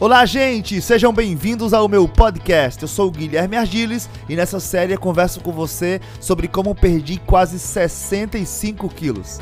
Olá, 0.00 0.24
gente! 0.24 0.80
Sejam 0.80 1.12
bem-vindos 1.12 1.74
ao 1.74 1.86
meu 1.86 2.08
podcast. 2.08 2.80
Eu 2.80 2.88
sou 2.88 3.08
o 3.08 3.10
Guilherme 3.10 3.54
Argiles 3.54 4.08
e 4.30 4.34
nessa 4.34 4.58
série 4.58 4.94
eu 4.94 4.98
converso 4.98 5.42
com 5.42 5.52
você 5.52 6.00
sobre 6.18 6.48
como 6.48 6.74
perdi 6.74 7.18
quase 7.18 7.58
65 7.58 8.88
quilos. 8.88 9.38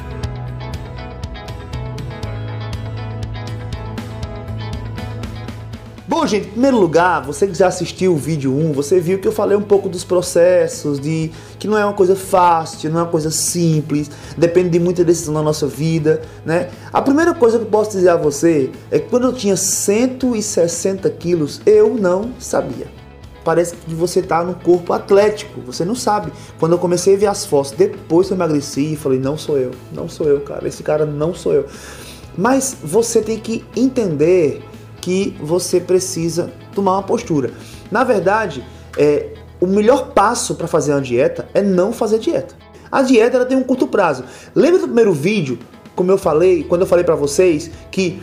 Bom, 6.09 6.27
gente, 6.27 6.47
em 6.47 6.51
primeiro 6.53 6.79
lugar, 6.79 7.23
você 7.23 7.47
que 7.47 7.53
já 7.53 7.67
assistiu 7.67 8.15
o 8.15 8.17
vídeo 8.17 8.51
1, 8.51 8.73
você 8.73 8.99
viu 8.99 9.19
que 9.19 9.29
eu 9.29 9.33
falei 9.33 9.55
um 9.55 9.63
pouco 9.63 9.91
dos 9.91 10.05
processos, 10.05 10.99
de 10.99 11.31
que 11.59 11.69
não 11.69 11.77
é 11.77 11.85
uma 11.85 11.93
coisa 11.93 12.17
fácil, 12.17 12.91
não 12.91 13.01
é 13.01 13.03
uma 13.03 13.11
coisa 13.11 13.31
simples, 13.31 14.11
depende 14.35 14.71
de 14.71 14.81
muita 14.81 15.05
decisão 15.05 15.35
na 15.35 15.43
nossa 15.43 15.67
vida, 15.67 16.23
né? 16.47 16.71
A 16.91 17.03
primeira 17.03 17.35
coisa 17.35 17.59
que 17.59 17.65
eu 17.65 17.69
posso 17.69 17.91
dizer 17.91 18.09
a 18.09 18.17
você 18.17 18.71
é 18.91 18.99
que 18.99 19.11
quando 19.11 19.25
eu 19.27 19.35
tinha 19.35 19.55
160 19.55 21.11
quilos, 21.11 21.61
eu 21.67 21.93
não 21.93 22.31
sabia. 22.39 22.87
Parece 23.45 23.77
que 23.77 23.95
você 23.95 24.21
está 24.21 24.43
no 24.43 24.55
corpo 24.55 24.95
atlético, 24.95 25.61
você 25.61 25.85
não 25.85 25.95
sabe. 25.95 26.33
Quando 26.59 26.73
eu 26.73 26.79
comecei 26.79 27.17
a 27.17 27.19
ver 27.19 27.27
as 27.27 27.45
fotos, 27.45 27.73
depois 27.73 28.31
eu 28.31 28.35
emagreci, 28.35 28.97
falei, 28.97 29.19
não 29.19 29.37
sou 29.37 29.59
eu, 29.59 29.73
não 29.93 30.09
sou 30.09 30.27
eu, 30.27 30.41
cara, 30.41 30.67
esse 30.67 30.83
cara 30.83 31.05
não 31.05 31.35
sou 31.35 31.53
eu. 31.53 31.67
Mas 32.35 32.79
você 32.83 33.21
tem 33.21 33.39
que 33.39 33.63
entender 33.77 34.63
que 35.01 35.37
você 35.41 35.81
precisa 35.81 36.53
tomar 36.75 36.93
uma 36.93 37.03
postura. 37.03 37.53
Na 37.91 38.05
verdade, 38.05 38.65
é, 38.97 39.27
o 39.61 39.67
melhor 39.67 40.13
passo 40.13 40.55
para 40.55 40.67
fazer 40.67 40.93
uma 40.93 41.01
dieta 41.01 41.49
é 41.55 41.63
não 41.63 41.93
fazer 41.93 42.19
dieta. 42.19 42.55
A 42.91 43.03
dieta 43.03 43.37
ela 43.37 43.47
tem 43.47 43.57
um 43.57 43.63
curto 43.63 43.87
prazo. 43.87 44.25
Lembra 44.55 44.81
do 44.81 44.87
primeiro 44.87 45.13
vídeo, 45.13 45.59
como 45.95 46.11
eu 46.11 46.19
falei, 46.19 46.65
quando 46.65 46.83
eu 46.83 46.87
falei 46.87 47.05
para 47.05 47.15
vocês 47.15 47.71
que 47.91 48.21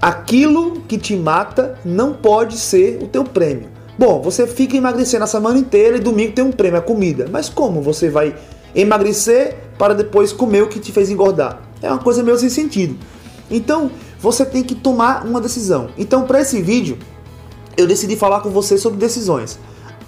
aquilo 0.00 0.82
que 0.82 0.96
te 0.98 1.16
mata 1.16 1.78
não 1.84 2.12
pode 2.12 2.56
ser 2.56 3.02
o 3.02 3.06
teu 3.06 3.24
prêmio. 3.24 3.68
Bom, 3.98 4.20
você 4.20 4.46
fica 4.46 4.76
emagrecendo 4.76 5.24
a 5.24 5.26
semana 5.26 5.58
inteira 5.58 5.96
e 5.96 6.00
domingo 6.00 6.32
tem 6.32 6.44
um 6.44 6.52
prêmio, 6.52 6.78
a 6.78 6.82
comida. 6.82 7.26
Mas 7.30 7.48
como 7.48 7.80
você 7.80 8.10
vai 8.10 8.34
emagrecer 8.74 9.56
para 9.78 9.94
depois 9.94 10.32
comer 10.32 10.62
o 10.62 10.68
que 10.68 10.78
te 10.78 10.92
fez 10.92 11.10
engordar? 11.10 11.62
É 11.80 11.90
uma 11.90 11.98
coisa 11.98 12.22
meio 12.22 12.38
sem 12.38 12.50
sentido. 12.50 12.96
Então, 13.50 13.90
você 14.20 14.44
tem 14.44 14.62
que 14.62 14.74
tomar 14.74 15.24
uma 15.24 15.40
decisão. 15.40 15.88
Então, 15.96 16.26
para 16.26 16.40
esse 16.40 16.60
vídeo, 16.62 16.98
eu 17.76 17.86
decidi 17.86 18.16
falar 18.16 18.40
com 18.40 18.50
você 18.50 18.78
sobre 18.78 18.98
decisões. 18.98 19.58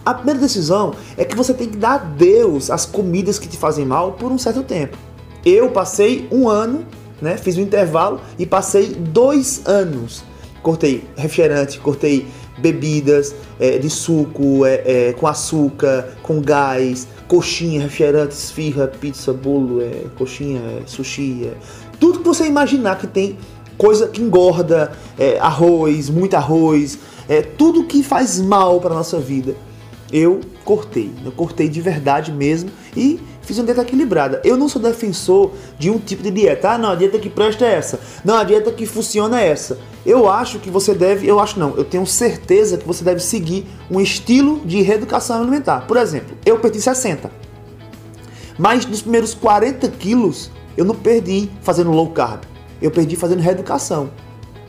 A 0.05 0.15
primeira 0.15 0.41
decisão 0.41 0.95
é 1.17 1.25
que 1.25 1.37
você 1.37 1.53
tem 1.53 1.69
que 1.69 1.77
dar 1.77 1.97
adeus 1.97 2.71
às 2.71 2.87
comidas 2.87 3.39
que 3.39 3.47
te 3.47 3.57
fazem 3.57 3.85
mal 3.85 4.13
por 4.13 4.33
um 4.33 4.39
certo 4.39 4.63
tempo. 4.63 4.97
Eu 5.45 5.71
passei 5.71 6.27
um 6.33 6.49
ano, 6.49 6.87
né, 7.21 7.37
fiz 7.37 7.59
um 7.59 7.61
intervalo 7.61 8.21
e 8.39 8.47
passei 8.47 8.87
dois 8.87 9.63
anos. 9.67 10.25
Cortei 10.63 11.05
refrigerante, 11.17 11.79
cortei 11.79 12.27
bebidas 12.59 13.35
é, 13.61 13.79
de 13.79 13.89
suco, 13.89 14.65
é, 14.67 14.83
é, 14.85 15.13
com 15.13 15.27
açúcar, 15.27 16.17
com 16.23 16.41
gás, 16.41 17.07
coxinha, 17.29 17.83
refrigerante, 17.83 18.35
esfirra, 18.35 18.89
pizza, 18.89 19.33
bolo, 19.33 19.81
é, 19.81 20.05
coxinha, 20.17 20.61
é, 20.61 20.83
sushi, 20.87 21.47
é, 21.47 21.55
tudo 22.01 22.21
que 22.21 22.25
você 22.25 22.47
imaginar 22.47 22.99
que 22.99 23.07
tem 23.07 23.37
coisa 23.79 24.09
que 24.09 24.21
engorda, 24.21 24.93
é, 25.17 25.39
arroz, 25.39 26.11
muito 26.11 26.35
arroz, 26.35 26.99
é, 27.29 27.41
tudo 27.41 27.85
que 27.85 28.03
faz 28.03 28.41
mal 28.41 28.81
para 28.81 28.93
nossa 28.93 29.21
vida, 29.21 29.55
eu 30.13 30.41
cortei. 30.65 31.13
Eu 31.25 31.33
cortei 31.33 31.69
de 31.69 31.81
verdade 31.81 32.33
mesmo 32.33 32.71
e 32.97 33.21
fiz 33.43 33.57
uma 33.59 33.65
dieta 33.65 33.83
equilibrada. 33.83 34.41
Eu 34.45 34.57
não 34.57 34.69
sou 34.69 34.83
defensor 34.83 35.53
de 35.79 35.91
um 35.91 35.99
tipo 35.99 36.23
de 36.23 36.31
dieta. 36.31 36.71
Ah, 36.71 36.79
não, 36.79 36.91
a 36.91 36.95
dieta 36.95 37.19
que 37.19 37.31
presta 37.31 37.65
é 37.65 37.75
essa. 37.75 38.01
Não, 38.25 38.37
a 38.37 38.45
dieta 38.45 38.73
que 38.73 38.85
funciona 38.85 39.41
é 39.41 39.49
essa. 39.49 39.79
Eu 40.05 40.29
acho 40.29 40.59
que 40.59 40.71
você 40.71 40.95
deve, 40.95 41.27
eu 41.27 41.39
acho 41.39 41.59
não, 41.59 41.77
eu 41.77 41.85
tenho 41.85 42.07
certeza 42.07 42.79
que 42.79 42.87
você 42.87 43.05
deve 43.05 43.21
seguir 43.21 43.67
um 43.91 44.01
estilo 44.01 44.61
de 44.65 44.83
reeducação 44.83 45.41
alimentar. 45.41 45.87
Por 45.87 45.97
exemplo, 45.97 46.37
eu 46.45 46.59
perdi 46.59 46.81
60. 46.81 47.31
Mas 48.59 48.85
nos 48.87 49.03
primeiros 49.03 49.35
40 49.35 49.89
quilos 49.91 50.51
eu 50.77 50.85
não 50.85 50.95
perdi 50.95 51.49
fazendo 51.63 51.91
low 51.91 52.11
carb 52.11 52.48
eu 52.81 52.91
perdi 52.91 53.17
fazendo 53.17 53.41
reeducação. 53.41 54.11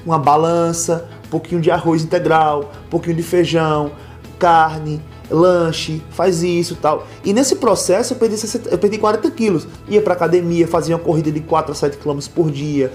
Uma 0.05 0.17
balança, 0.17 1.09
um 1.27 1.29
pouquinho 1.29 1.61
de 1.61 1.69
arroz 1.69 2.03
integral, 2.03 2.71
um 2.87 2.89
pouquinho 2.89 3.15
de 3.15 3.23
feijão, 3.23 3.91
carne, 4.37 5.01
lanche, 5.29 6.01
faz 6.11 6.41
isso 6.41 6.75
tal. 6.75 7.05
E 7.23 7.33
nesse 7.33 7.55
processo 7.57 8.13
eu 8.13 8.17
perdi, 8.17 8.37
60, 8.37 8.69
eu 8.69 8.77
perdi 8.77 8.97
40 8.97 9.29
quilos. 9.31 9.67
Ia 9.87 10.01
para 10.01 10.13
academia, 10.13 10.67
fazia 10.67 10.95
uma 10.95 11.03
corrida 11.03 11.31
de 11.31 11.41
4 11.41 11.71
a 11.71 11.75
7 11.75 11.97
km 11.97 12.19
por 12.33 12.49
dia. 12.49 12.91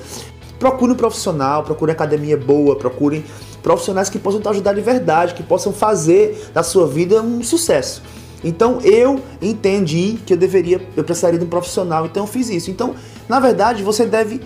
Procure 0.58 0.92
um 0.92 0.96
profissional, 0.96 1.62
procure 1.62 1.92
academia 1.92 2.36
boa, 2.36 2.76
procurem 2.76 3.24
profissionais 3.62 4.08
que 4.08 4.18
possam 4.18 4.40
te 4.40 4.48
ajudar 4.48 4.72
de 4.72 4.80
verdade, 4.80 5.34
que 5.34 5.42
possam 5.42 5.72
fazer 5.72 6.50
da 6.52 6.62
sua 6.62 6.86
vida 6.86 7.22
um 7.22 7.42
sucesso. 7.42 8.02
Então 8.42 8.78
eu 8.82 9.20
entendi 9.40 10.18
que 10.24 10.34
eu 10.34 10.36
deveria, 10.36 10.80
eu 10.96 11.02
precisaria 11.02 11.38
de 11.38 11.44
um 11.44 11.48
profissional, 11.48 12.04
então 12.04 12.24
eu 12.24 12.26
fiz 12.26 12.50
isso. 12.50 12.70
Então, 12.70 12.94
na 13.26 13.40
verdade, 13.40 13.82
você 13.82 14.04
deve 14.04 14.40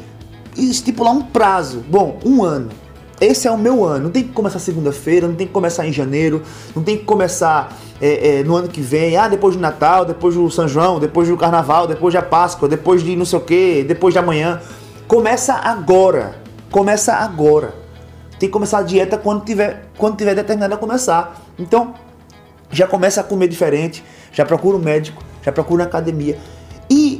estipular 0.64 1.12
um 1.12 1.22
prazo. 1.22 1.84
Bom, 1.88 2.18
um 2.24 2.42
ano. 2.42 2.70
Esse 3.20 3.48
é 3.48 3.50
o 3.50 3.58
meu 3.58 3.84
ano. 3.84 4.04
Não 4.04 4.10
tem 4.10 4.22
que 4.22 4.32
começar 4.32 4.58
segunda-feira, 4.58 5.26
não 5.26 5.34
tem 5.34 5.46
que 5.46 5.52
começar 5.52 5.86
em 5.86 5.92
janeiro, 5.92 6.42
não 6.74 6.82
tem 6.82 6.96
que 6.96 7.04
começar 7.04 7.76
é, 8.00 8.40
é, 8.40 8.44
no 8.44 8.54
ano 8.54 8.68
que 8.68 8.80
vem, 8.80 9.16
ah, 9.16 9.26
depois 9.28 9.56
do 9.56 9.60
Natal, 9.60 10.04
depois 10.04 10.34
do 10.34 10.48
São 10.50 10.68
João, 10.68 11.00
depois 11.00 11.28
do 11.28 11.36
Carnaval, 11.36 11.86
depois 11.86 12.14
da 12.14 12.22
Páscoa, 12.22 12.68
depois 12.68 13.02
de 13.02 13.16
não 13.16 13.24
sei 13.24 13.38
o 13.38 13.42
que, 13.42 13.84
depois 13.84 14.14
de 14.14 14.18
amanhã. 14.18 14.60
Começa 15.08 15.54
agora. 15.54 16.36
Começa 16.70 17.14
agora. 17.14 17.74
Tem 18.38 18.48
que 18.48 18.52
começar 18.52 18.78
a 18.78 18.82
dieta 18.82 19.18
quando 19.18 19.44
tiver, 19.44 19.88
quando 19.96 20.16
tiver 20.16 20.34
determinado 20.34 20.74
a 20.74 20.76
começar. 20.76 21.42
Então, 21.58 21.94
já 22.70 22.86
começa 22.86 23.20
a 23.20 23.24
comer 23.24 23.48
diferente, 23.48 24.04
já 24.30 24.44
procura 24.44 24.76
um 24.76 24.80
médico, 24.80 25.24
já 25.42 25.50
procura 25.50 25.82
uma 25.82 25.88
academia. 25.88 26.38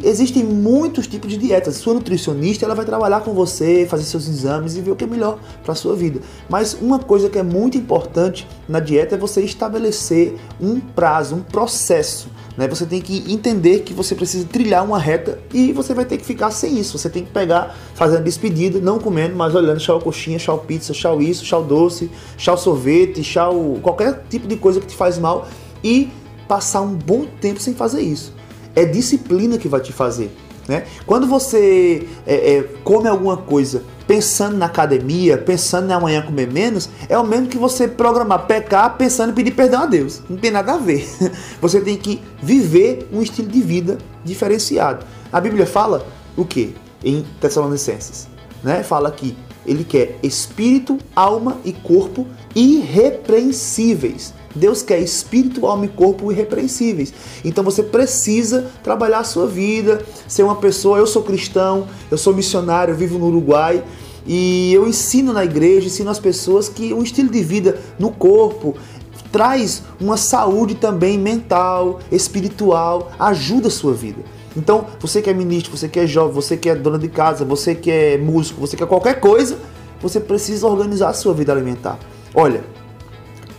Existem 0.03 0.45
muitos 0.45 1.07
tipos 1.07 1.31
de 1.31 1.37
dietas. 1.37 1.77
Sua 1.77 1.95
nutricionista 1.95 2.65
ela 2.65 2.75
vai 2.75 2.85
trabalhar 2.85 3.21
com 3.21 3.33
você, 3.33 3.87
fazer 3.89 4.05
seus 4.05 4.29
exames 4.29 4.77
e 4.77 4.81
ver 4.81 4.93
o 4.93 4.97
que 4.97 5.05
é 5.05 5.07
melhor 5.07 5.39
para 5.65 5.75
sua 5.75 5.97
vida. 5.97 6.21
Mas 6.49 6.75
uma 6.81 6.99
coisa 6.99 7.29
que 7.29 7.39
é 7.39 7.43
muito 7.43 7.77
importante 7.77 8.47
na 8.69 8.81
dieta 8.81 9.17
é 9.17 9.19
você 9.19 9.43
estabelecer 9.43 10.37
um 10.61 10.79
prazo, 10.79 11.35
um 11.35 11.43
processo. 11.43 12.29
Né? 12.57 12.69
Você 12.69 12.87
tem 12.87 13.01
que 13.01 13.33
entender 13.33 13.81
que 13.81 13.93
você 13.93 14.15
precisa 14.15 14.47
trilhar 14.47 14.85
uma 14.85 14.99
reta 14.99 15.39
e 15.53 15.73
você 15.73 15.95
vai 15.95 16.05
ter 16.05 16.17
que 16.17 16.25
ficar 16.25 16.51
sem 16.51 16.79
isso. 16.79 16.97
Você 16.97 17.11
tem 17.11 17.25
que 17.25 17.31
pegar, 17.31 17.77
fazendo 17.95 18.25
despedida, 18.25 18.81
não 18.81 18.99
comendo, 18.99 19.35
mas 19.35 19.55
olhando 19.55 19.81
chau 19.81 20.01
coxinha, 20.01 20.39
chau 20.39 20.59
pizza, 20.59 20.95
chau 20.95 21.21
isso, 21.21 21.45
chau 21.45 21.65
doce, 21.65 22.11
chau 22.37 22.57
sorvete, 22.57 23.23
chau 23.25 23.79
qualquer 23.83 24.25
tipo 24.31 24.47
de 24.47 24.57
coisa 24.57 24.81
que 24.81 24.87
te 24.87 24.95
faz 24.95 25.19
mal 25.19 25.49
e 25.83 26.09
passar 26.47 26.81
um 26.81 26.95
bom 26.95 27.27
tempo 27.41 27.61
sem 27.61 27.75
fazer 27.75 28.01
isso 28.01 28.38
é 28.79 28.85
disciplina 28.85 29.59
que 29.59 29.69
vai 29.69 29.81
te 29.81 29.93
fazer. 29.93 30.31
Né? 30.69 30.85
Quando 31.07 31.27
você 31.27 32.07
é, 32.27 32.57
é, 32.57 32.63
come 32.85 33.09
alguma 33.09 33.39
coisa 33.39 33.83
pensando 34.07 34.57
na 34.57 34.67
academia, 34.67 35.39
pensando 35.39 35.91
em 35.91 35.93
amanhã 35.93 36.23
comer 36.23 36.47
menos, 36.47 36.89
é 37.09 37.19
o 37.19 37.27
mesmo 37.27 37.49
que 37.49 37.57
você 37.57 37.89
programar 37.89 38.47
pecar 38.47 38.97
pensando 38.97 39.31
em 39.31 39.35
pedir 39.35 39.53
perdão 39.53 39.83
a 39.83 39.87
Deus. 39.87 40.23
Não 40.29 40.37
tem 40.37 40.51
nada 40.51 40.75
a 40.75 40.79
ver. 40.79 41.09
Você 41.61 41.81
tem 41.81 41.97
que 41.97 42.23
viver 42.43 43.09
um 43.13 43.21
estilo 43.21 43.49
de 43.49 43.61
vida 43.61 43.99
diferenciado. 44.25 45.05
A 45.33 45.41
Bíblia 45.41 45.67
fala 45.67 46.07
o 46.37 46.45
que? 46.45 46.75
Em 47.05 47.25
Tessalonicenses. 47.41 48.29
Né? 48.63 48.83
Fala 48.83 49.11
que 49.11 49.37
ele 49.67 49.85
quer 49.85 50.19
espírito, 50.23 50.99
alma 51.15 51.59
e 51.65 51.73
corpo 51.73 52.27
irrepreensíveis. 52.55 54.33
Deus 54.55 54.83
quer 54.83 54.99
espírito, 55.01 55.67
alma 55.67 55.85
e 55.85 55.89
corpo 55.89 56.33
irrepreensíveis. 56.33 57.13
Então 57.45 57.63
você 57.63 57.83
precisa 57.83 58.71
trabalhar 58.83 59.21
a 59.21 59.25
sua 59.25 59.47
vida, 59.47 60.05
ser 60.27 60.43
uma 60.43 60.57
pessoa. 60.57 60.99
Eu 60.99 61.07
sou 61.07 61.23
cristão, 61.23 61.87
eu 62.11 62.19
sou 62.19 62.35
missionário, 62.35 62.93
eu 62.93 62.97
vivo 62.97 63.19
no 63.19 63.27
Uruguai 63.27 63.85
e 64.27 64.73
eu 64.75 64.87
ensino 64.87 65.33
na 65.33 65.45
igreja, 65.45 65.87
ensino 65.87 66.11
as 66.11 66.19
pessoas 66.19 66.69
que 66.69 66.93
um 66.93 67.03
estilo 67.03 67.31
de 67.31 67.43
vida 67.43 67.79
no 67.99 68.11
corpo 68.11 68.77
traz 69.33 69.83
uma 70.01 70.17
saúde 70.17 70.75
também 70.75 71.19
mental, 71.19 72.01
espiritual, 72.11 73.13
ajuda 73.19 73.69
a 73.69 73.71
sua 73.71 73.93
vida. 73.93 74.23
Então, 74.57 74.87
você 74.99 75.23
que 75.23 75.31
é 75.31 75.35
ministro, 75.35 75.77
você 75.77 75.89
que 75.89 76.01
é 76.01 76.07
jovem, 76.07 76.35
você 76.35 76.57
que 76.57 76.69
é 76.69 76.75
dona 76.75 76.99
de 76.99 77.09
casa, 77.09 77.45
você 77.45 77.75
que 77.75 77.91
é 77.91 78.19
músico, 78.19 78.61
você 78.61 78.77
que 78.77 78.83
é 78.83 78.87
qualquer 78.87 79.21
coisa, 79.21 79.59
você 80.01 80.19
precisa 80.19 80.67
organizar 80.67 81.11
a 81.11 81.13
sua 81.13 81.35
vida 81.35 81.53
alimentar. 81.53 81.99
Olha, 82.35 82.63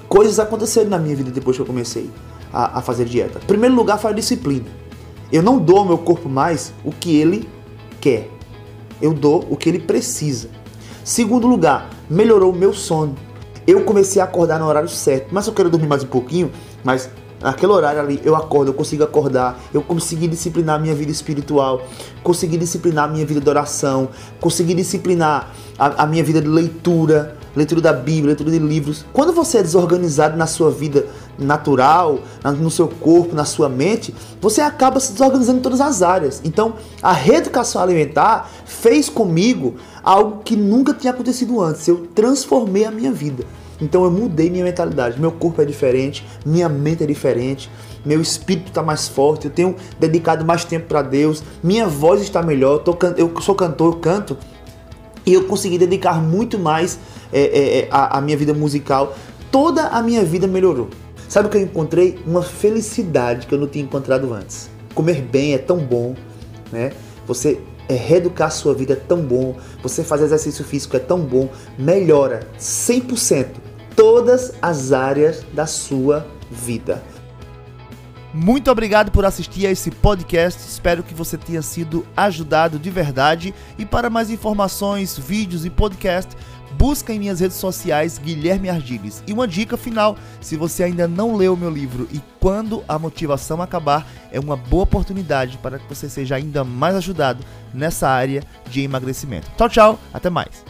coisas 0.09 0.39
aconteceram 0.39 0.89
na 0.89 0.97
minha 0.97 1.15
vida 1.15 1.29
depois 1.29 1.55
que 1.55 1.61
eu 1.61 1.65
comecei 1.65 2.09
a, 2.51 2.79
a 2.79 2.81
fazer 2.81 3.05
dieta. 3.05 3.39
Primeiro 3.45 3.75
lugar 3.75 3.99
foi 3.99 4.11
a 4.11 4.13
disciplina. 4.13 4.65
Eu 5.31 5.43
não 5.43 5.59
dou 5.59 5.77
ao 5.77 5.85
meu 5.85 5.99
corpo 5.99 6.27
mais 6.27 6.73
o 6.83 6.91
que 6.91 7.15
ele 7.15 7.47
quer. 8.01 8.27
Eu 8.99 9.13
dou 9.13 9.45
o 9.49 9.55
que 9.55 9.69
ele 9.69 9.79
precisa. 9.79 10.49
Segundo 11.03 11.47
lugar, 11.47 11.89
melhorou 12.09 12.51
o 12.51 12.55
meu 12.55 12.73
sono. 12.73 13.15
Eu 13.67 13.83
comecei 13.83 14.19
a 14.21 14.25
acordar 14.25 14.59
no 14.59 14.65
horário 14.65 14.89
certo. 14.89 15.29
Mas 15.31 15.45
eu 15.45 15.53
quero 15.53 15.69
dormir 15.69 15.87
mais 15.87 16.03
um 16.03 16.07
pouquinho, 16.07 16.51
mas 16.83 17.09
naquele 17.39 17.71
horário 17.71 18.01
ali 18.01 18.19
eu 18.25 18.35
acordo, 18.35 18.69
eu 18.69 18.73
consigo 18.73 19.03
acordar, 19.03 19.59
eu 19.73 19.81
consegui 19.81 20.27
disciplinar 20.27 20.75
a 20.75 20.79
minha 20.79 20.95
vida 20.95 21.11
espiritual, 21.11 21.83
consegui 22.21 22.57
disciplinar 22.57 23.05
a 23.05 23.07
minha 23.07 23.25
vida 23.25 23.39
de 23.39 23.49
oração, 23.49 24.09
consegui 24.41 24.73
disciplinar 24.73 25.53
a, 25.77 26.03
a 26.03 26.07
minha 26.07 26.23
vida 26.23 26.41
de 26.41 26.47
leitura, 26.47 27.37
leitura 27.59 27.81
da 27.81 27.93
Bíblia, 27.93 28.27
leitura 28.27 28.51
de 28.51 28.59
livros. 28.59 29.05
Quando 29.11 29.33
você 29.33 29.57
é 29.57 29.63
desorganizado 29.63 30.37
na 30.37 30.47
sua 30.47 30.71
vida 30.71 31.05
natural, 31.37 32.19
no 32.57 32.71
seu 32.71 32.87
corpo, 32.87 33.35
na 33.35 33.45
sua 33.45 33.67
mente, 33.67 34.15
você 34.41 34.61
acaba 34.61 34.99
se 34.99 35.11
desorganizando 35.11 35.59
em 35.59 35.61
todas 35.61 35.81
as 35.81 36.01
áreas. 36.01 36.41
Então, 36.43 36.75
a 37.01 37.11
reeducação 37.11 37.81
alimentar 37.81 38.49
fez 38.65 39.09
comigo 39.09 39.75
algo 40.01 40.41
que 40.43 40.55
nunca 40.55 40.93
tinha 40.93 41.11
acontecido 41.11 41.61
antes. 41.61 41.87
Eu 41.87 42.07
transformei 42.15 42.85
a 42.85 42.91
minha 42.91 43.11
vida. 43.11 43.43
Então 43.81 44.03
eu 44.03 44.11
mudei 44.11 44.49
minha 44.49 44.63
mentalidade. 44.63 45.19
Meu 45.19 45.31
corpo 45.31 45.61
é 45.61 45.65
diferente, 45.65 46.25
minha 46.45 46.67
mente 46.67 47.03
é 47.03 47.07
diferente, 47.07 47.69
meu 48.05 48.19
espírito 48.21 48.67
está 48.67 48.83
mais 48.83 49.07
forte, 49.07 49.45
eu 49.45 49.51
tenho 49.51 49.75
dedicado 49.97 50.43
mais 50.45 50.65
tempo 50.65 50.87
para 50.87 51.01
Deus, 51.01 51.41
minha 51.63 51.87
voz 51.87 52.21
está 52.21 52.41
melhor. 52.41 52.83
Eu, 52.85 52.97
eu 53.15 53.41
sou 53.41 53.55
cantor, 53.55 53.93
eu 53.93 53.99
canto 53.99 54.37
e 55.29 55.33
eu 55.33 55.43
consegui 55.43 55.77
dedicar 55.77 56.19
muito 56.19 56.57
mais 56.57 56.97
é, 57.31 57.39
é, 57.39 57.79
é, 57.81 57.87
a, 57.91 58.17
a 58.17 58.21
minha 58.21 58.35
vida 58.35 58.51
musical. 58.51 59.15
Toda 59.51 59.83
a 59.89 60.01
minha 60.01 60.25
vida 60.25 60.47
melhorou. 60.47 60.89
Sabe 61.27 61.47
o 61.47 61.51
que 61.51 61.57
eu 61.57 61.61
encontrei? 61.61 62.17
Uma 62.25 62.41
felicidade 62.41 63.45
que 63.45 63.53
eu 63.53 63.59
não 63.59 63.67
tinha 63.67 63.85
encontrado 63.85 64.33
antes. 64.33 64.71
Comer 64.95 65.21
bem 65.21 65.53
é 65.53 65.59
tão 65.59 65.77
bom, 65.77 66.15
né? 66.71 66.93
Você 67.27 67.59
é, 67.87 67.93
reeducar 67.93 68.51
sua 68.51 68.73
vida 68.73 68.93
é 68.93 68.95
tão 68.95 69.21
bom, 69.21 69.55
você 69.83 70.03
fazer 70.03 70.25
exercício 70.25 70.65
físico 70.65 70.95
é 70.95 70.99
tão 70.99 71.19
bom, 71.19 71.47
melhora 71.77 72.39
100% 72.59 73.45
todas 73.95 74.53
as 74.59 74.91
áreas 74.91 75.45
da 75.53 75.67
sua 75.67 76.25
vida. 76.49 77.03
Muito 78.33 78.69
obrigado 78.69 79.11
por 79.11 79.25
assistir 79.25 79.65
a 79.65 79.71
esse 79.71 79.89
podcast. 79.89 80.61
Espero 80.61 81.01
que 81.01 81.15
você 81.15 81.35
tenha 81.37 81.61
sido 81.63 82.05
ajudado 82.15 82.77
de 82.77 82.89
verdade. 82.91 83.53
E 83.77 83.85
para 83.85 84.09
mais 84.09 84.29
informações, 84.29 85.17
vídeos 85.17 85.65
e 85.65 85.69
podcast, 85.69 86.35
busca 86.77 87.11
em 87.11 87.19
minhas 87.19 87.39
redes 87.39 87.57
sociais 87.57 88.19
Guilherme 88.19 88.69
Ardiles. 88.69 89.23
E 89.25 89.33
uma 89.33 89.47
dica 89.47 89.75
final: 89.75 90.15
se 90.39 90.55
você 90.55 90.83
ainda 90.83 91.07
não 91.07 91.35
leu 91.35 91.57
meu 91.57 91.71
livro 91.71 92.07
e 92.11 92.21
quando 92.39 92.83
a 92.87 92.99
motivação 92.99 93.61
acabar, 93.61 94.07
é 94.31 94.39
uma 94.39 94.55
boa 94.55 94.83
oportunidade 94.83 95.57
para 95.57 95.79
que 95.79 95.89
você 95.89 96.07
seja 96.07 96.35
ainda 96.35 96.63
mais 96.63 96.95
ajudado 96.95 97.43
nessa 97.73 98.07
área 98.07 98.43
de 98.69 98.81
emagrecimento. 98.81 99.49
Tchau, 99.57 99.69
tchau, 99.69 99.99
até 100.13 100.29
mais. 100.29 100.63